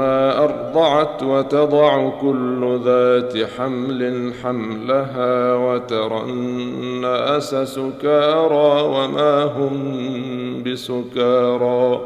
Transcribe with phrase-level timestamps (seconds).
[0.00, 12.00] أرضعت وتضع كل ذات حمل حملها وترى الناس سكارى وما هم بسكارى.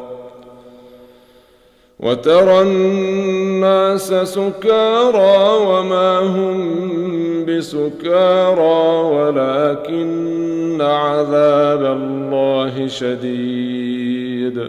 [2.01, 6.59] وترى الناس سكارى وما هم
[7.45, 14.69] بسكارى ولكن عذاب الله شديد.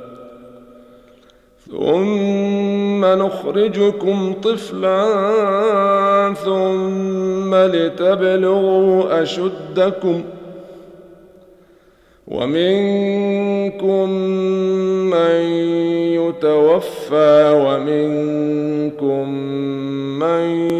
[1.71, 5.03] ثم نخرجكم طفلا
[6.33, 10.41] ثم لتبلغوا اشدكم ۖ
[12.31, 14.09] ومنكم
[15.09, 15.41] من
[16.15, 19.29] يتوفى ومنكم
[20.19, 20.71] من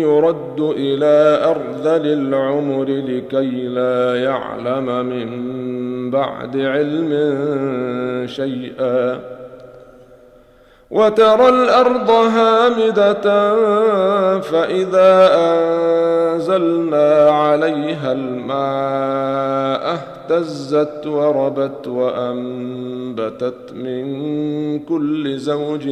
[0.00, 5.30] يرد إلى ارذل العمر لكي لا يعلم من
[6.10, 7.10] بعد علم
[8.26, 9.20] شيئا
[10.90, 13.22] وترى الأرض هامدة
[14.40, 20.00] فإذا أنزلنا عليها الماء
[20.30, 25.88] اهتزت وربت وأنبتت من كل زوج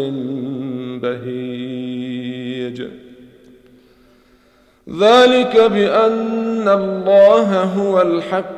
[1.03, 2.83] بهيج.
[5.01, 8.58] ذلك بأن الله هو الحق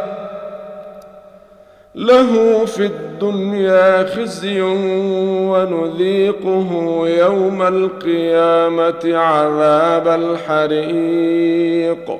[1.95, 4.61] له في الدنيا خزي
[5.51, 12.19] ونذيقه يوم القيامة عذاب الحريق.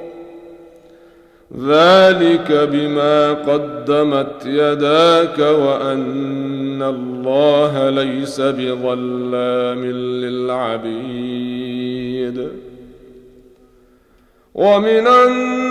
[1.59, 9.85] ذلك بما قدمت يداك وأن الله ليس بظلام
[10.21, 12.47] للعبيد.
[14.55, 15.70] ومن الناس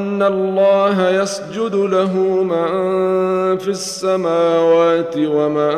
[0.21, 2.13] الله يسجد له
[2.43, 5.71] من في السماوات ومن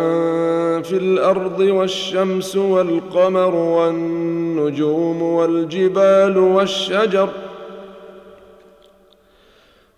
[0.84, 7.30] في الأرض والشمس والقمر والنجوم والجبال والشجر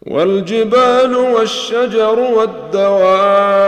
[0.07, 3.65] والجبال والشجر والدواب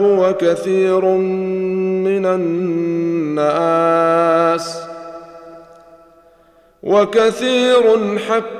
[0.00, 3.70] وكثير من الناس
[6.82, 8.59] وكثير حق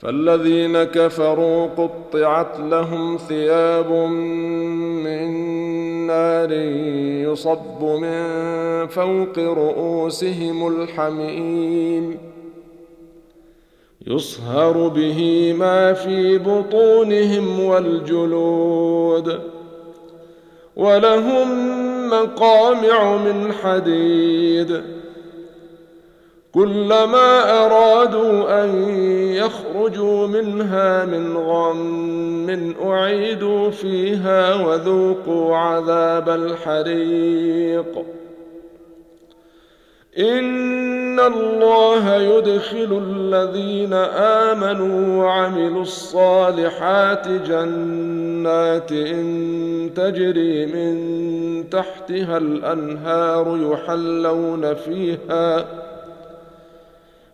[0.00, 3.92] فالذين كفروا قطعت لهم ثياب
[5.04, 5.30] من
[6.06, 6.52] نار
[7.32, 8.26] يصب من
[8.86, 12.18] فوق رؤوسهم الحميم
[14.06, 19.40] يصهر به ما في بطونهم والجلود.
[20.76, 21.48] ولهم
[22.10, 24.99] مقامع من حديد.
[26.54, 28.88] كلما أرادوا أن
[29.34, 38.04] يخرجوا منها من غم أعيدوا فيها وذوقوا عذاب الحريق.
[40.18, 43.92] إن الله يدخل الذين
[44.52, 48.90] آمنوا وعملوا الصالحات جنات
[49.96, 51.10] تجري من
[51.70, 55.66] تحتها الأنهار يحلون فيها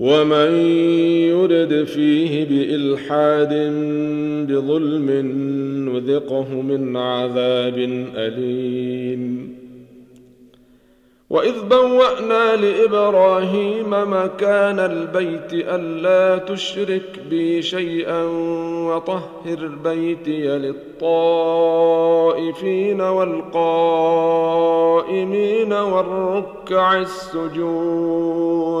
[0.00, 0.52] ومن
[1.28, 3.54] يرد فيه بإلحاد
[4.48, 5.10] بظلم
[5.88, 7.78] نذقه من عذاب
[8.16, 9.50] أليم.
[11.30, 18.24] وإذ بوأنا لإبراهيم مكان البيت ألا تشرك بي شيئا
[18.88, 21.00] وطهر بيتي للطائفين
[23.00, 23.62] والقائمين
[25.72, 28.80] والركع السجود.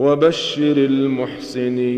[0.00, 1.90] وبشر المحسنين.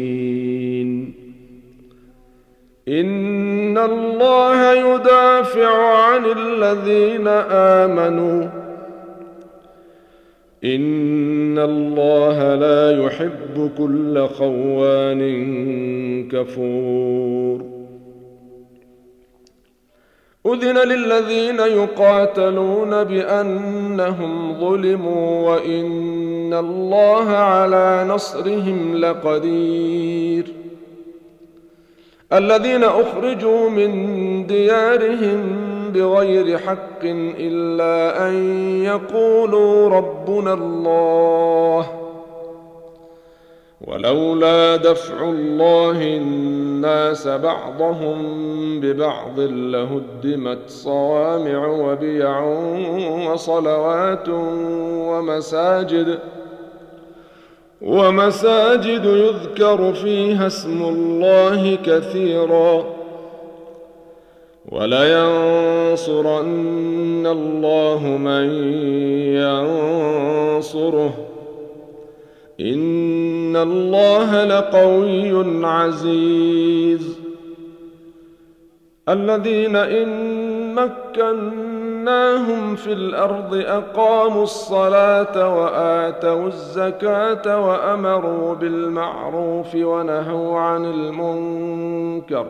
[2.89, 8.49] إن الله يدافع عن الذين آمنوا.
[10.65, 15.23] إن الله لا يحب كل خوان
[16.29, 17.73] كفور.
[20.47, 25.51] أذن للذين يقاتلون بأنهم ظلموا
[26.53, 30.53] وإن الله على نصرهم لقدير.
[32.33, 35.41] الذين أخرجوا من ديارهم
[35.95, 38.35] بغير حق إلا أن
[38.85, 41.87] يقولوا ربنا الله
[43.87, 48.19] ولولا دفع الله الناس بعضهم
[48.81, 52.41] ببعض لهدمت صوامع وبيع
[53.33, 54.29] وصلوات
[55.09, 56.19] ومساجد
[57.83, 62.85] ومساجد يذكر فيها اسم الله كثيرا.
[64.73, 66.47] ولينصرن
[67.27, 68.51] الله من
[70.57, 71.15] ينصره.
[72.61, 77.19] إن الله لقوي عزيز.
[79.09, 80.79] الذين إن
[82.03, 92.47] مكناهم في الأرض اقاموا الصلاه واتوا الزكاه وامروا بالمعروف ونهوا عن المنكر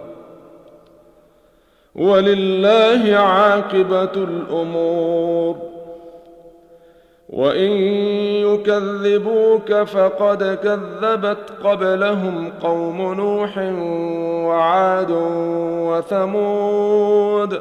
[1.95, 5.57] ولله عاقبه الأمور
[7.29, 7.71] وان
[8.47, 13.59] يكذبوك فقد كذبت قبلهم قوم نوح
[14.49, 15.11] وعاد
[15.89, 17.61] وثمود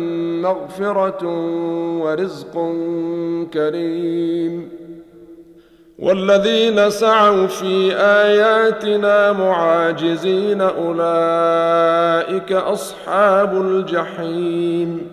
[0.41, 1.25] مغفرة
[2.01, 2.73] ورزق
[3.53, 4.69] كريم.
[5.99, 15.07] والذين سعوا في آياتنا معاجزين أولئك أصحاب الجحيم.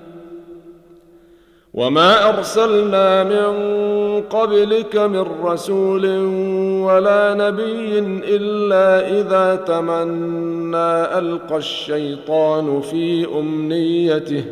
[1.74, 3.52] وما أرسلنا من
[4.22, 6.06] قبلك من رسول
[6.86, 14.44] ولا نبي إلا إذا تمنى ألقى الشيطان في أمنيته.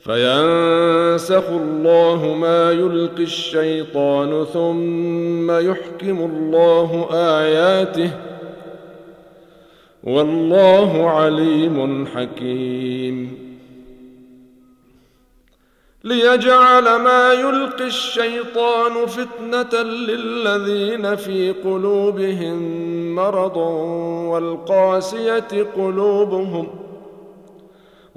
[0.00, 8.10] فينسخ الله ما يلقي الشيطان ثم يحكم الله آياته
[10.04, 13.50] والله عليم حكيم.
[16.04, 22.58] ليجعل ما يلقي الشيطان فتنة للذين في قلوبهم
[23.14, 23.56] مرض
[24.26, 26.89] والقاسية قلوبهم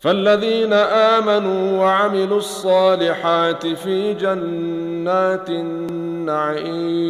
[0.00, 7.06] فالذين آمنوا وعملوا الصالحات في جنات النعيم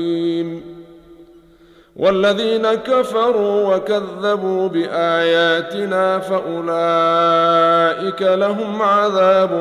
[1.96, 7.42] والذين كفروا وكذبوا بآياتنا فأولئك
[8.22, 9.52] لهم عذاب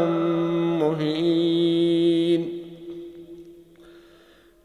[0.80, 2.62] مهين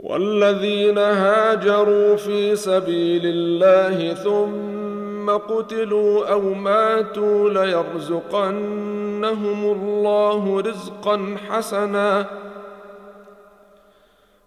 [0.01, 4.80] والذين هاجروا في سبيل الله ثم
[5.29, 8.53] قتلوا أو ماتوا ليرزقنهم
[9.73, 12.27] الله رزقا حسنا.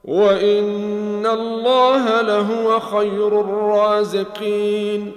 [0.04, 5.12] وإن الله لهو خير الرازقين.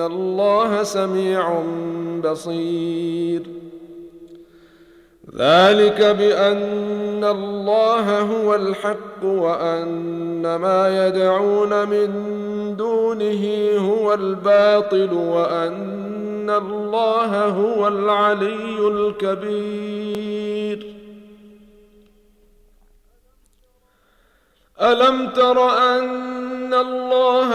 [0.00, 1.62] الله سميع
[2.24, 3.42] بصير.
[5.36, 12.10] ذلك بان الله هو الحق وان ما يدعون من
[12.76, 20.22] دونه هو الباطل وان الله هو العلي الكبير.
[24.80, 27.54] الم تر ان الله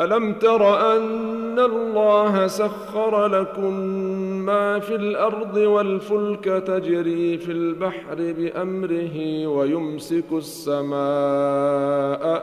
[0.00, 3.80] ألم تر أن الله سخر لكم
[4.46, 11.00] ما في الأرض والفلك تجري في البحر بأمره ويمسك السماء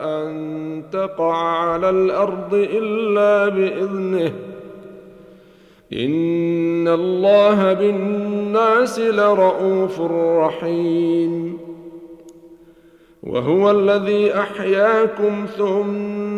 [0.04, 4.32] أن تقع على الأرض إلا بإذنه
[5.92, 10.00] إن الله بالناس لرءوف
[10.40, 11.58] رحيم
[13.22, 16.37] وهو الذي أحياكم ثم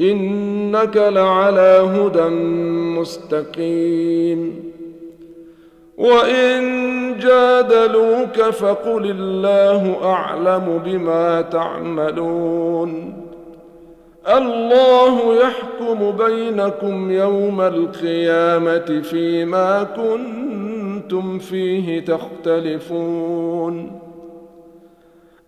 [0.00, 2.28] إنك لعلى هدى
[3.00, 4.72] مستقيم.
[5.98, 6.60] وإن
[7.18, 13.14] جادلوك فقل الله أعلم بما تعملون.
[14.28, 24.03] الله يحكم بينكم يوم القيامة فيما كنتم فيه تختلفون.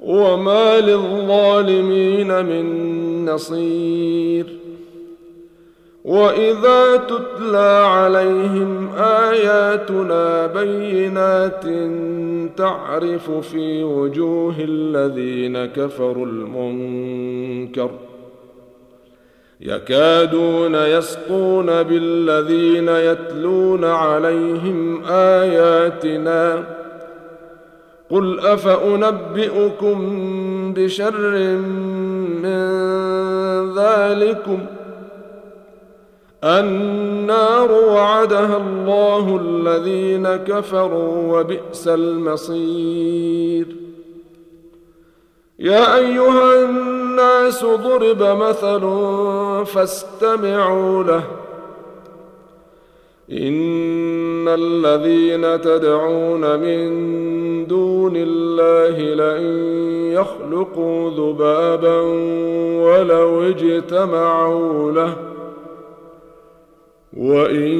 [0.00, 4.46] وما للظالمين من نصير
[6.04, 11.64] واذا تتلى عليهم اياتنا بينات
[12.56, 17.90] تعرف في وجوه الذين كفروا المنكر
[19.60, 26.64] يكادون يسقون بالذين يتلون عليهم اياتنا
[28.10, 29.98] قل افانبئكم
[30.76, 31.30] بشر
[32.42, 32.84] من
[33.78, 34.58] ذلكم
[36.44, 43.66] النار وعدها الله الذين كفروا وبئس المصير
[45.58, 48.80] يا ايها الناس ضرب مثل
[49.66, 51.24] فاستمعوا له
[53.32, 57.14] ان الذين تدعون من
[57.66, 59.42] دون الله لن
[60.12, 62.00] يخلقوا ذبابا
[62.80, 65.16] ولو اجتمعوا له
[67.16, 67.72] وإن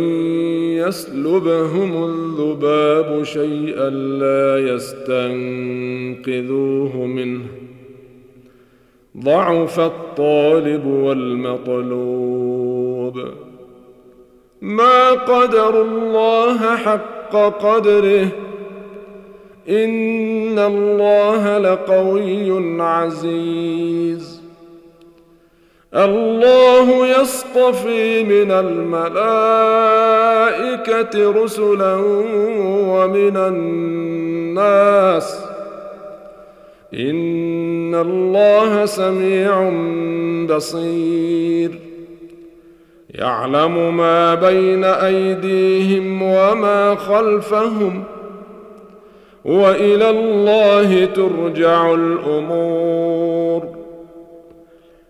[0.89, 7.43] يسلبهم الذباب شيئا لا يستنقذوه منه.
[9.19, 12.45] ضعف الطالب والمطلوب.
[14.63, 18.29] ما قدر الله حق قدره
[19.69, 24.43] ان الله لقوي عزيز.
[25.95, 29.03] الله يصطفي من الملائكه
[31.43, 31.95] رسلا
[32.89, 35.45] ومن الناس.
[36.95, 39.71] ان الله سميع
[40.57, 41.79] بصير.
[43.15, 48.05] يعلم ما بين ايديهم وما خلفهم.
[49.45, 53.63] وإلى الله ترجع الأمور.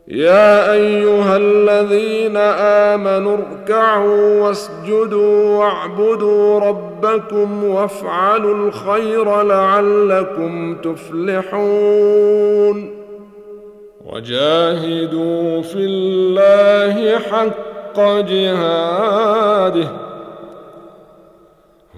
[0.09, 12.25] يا أيها الذين آمنوا اركعوا واسجدوا واعبدوا ربكم وافعلوا الخير لعلكم تفلحون.
[14.07, 19.89] وجاهدوا في الله حق جهاده.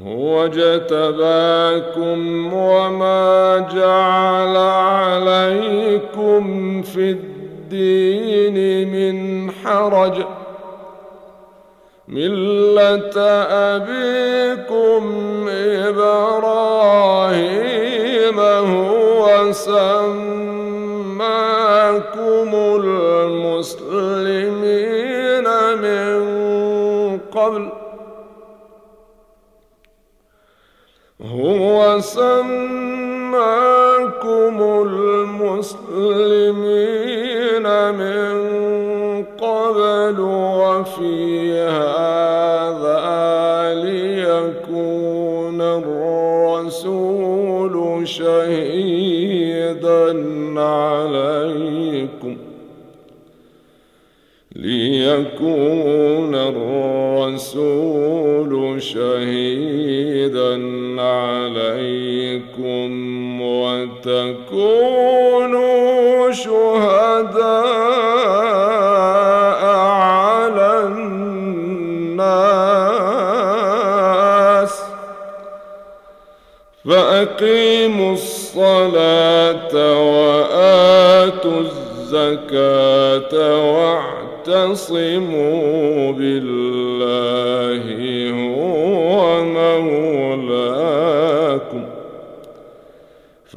[0.05, 2.19] هو اجتباكم
[2.55, 6.43] وما جعل عليكم
[6.83, 10.25] في الدين من حرج.
[12.09, 15.03] ملة أبيكم
[15.49, 16.71] إبراهيم
[18.41, 20.56] هو سماكم.
[31.41, 32.57] هو سماكم
[34.87, 36.17] المسلمين
[37.95, 38.37] من
[39.41, 43.05] قبل وفي هذا
[43.85, 46.97] ليكون الرسول
[48.09, 49.27] شهيدا
[50.61, 52.37] عليكم.
[54.57, 57.67] ليكون الرسول
[58.83, 60.57] شهيدا
[61.01, 62.91] عليكم
[63.43, 64.73] وتكونوا
[66.33, 67.47] شهداء
[69.77, 71.17] على الناس.
[76.85, 79.75] فأقيموا الصلاة
[80.11, 83.35] وآتوا الزكاة
[84.47, 86.66] واعتصموا بالله.